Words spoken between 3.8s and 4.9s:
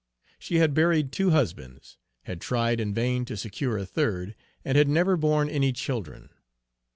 third, and had